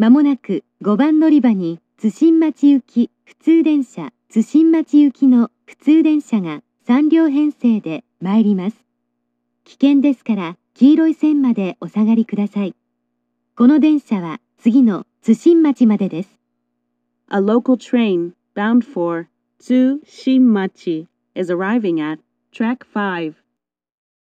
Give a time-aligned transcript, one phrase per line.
[0.00, 8.76] まもなく5番乗り場に津新町行き普通電車津新町行きの普通電車が3両編成で参ります。
[9.64, 12.76] 危険ですから黄色い線までお下がりください。
[13.56, 16.38] この電車は次の津新町までです。
[17.28, 19.26] A local train bound for
[19.58, 22.20] 津新町 is arriving at
[22.52, 23.34] track 5.